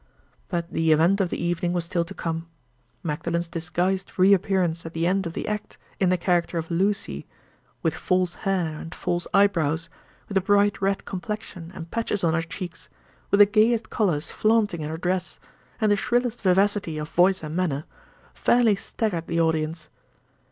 [0.49, 2.47] But the event of the evening was still to come.
[3.03, 7.93] Magdalen's disguised re appearance at the end of the act, in the character of "Lucy"—with
[7.93, 9.89] false hair and false eyebrows,
[10.27, 12.89] with a bright red complexion and patches on her cheeks,
[13.29, 15.37] with the gayest colors flaunting in her dress,
[15.79, 19.87] and the shrillest vivacity of voice and manner—fairly staggered the audience.